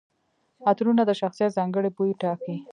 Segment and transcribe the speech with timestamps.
[0.69, 2.55] عطرونه د شخصیت ځانګړي بوی ټاکي.